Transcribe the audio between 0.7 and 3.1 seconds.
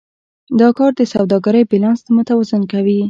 کار د سوداګرۍ بیلانس متوازن کوي.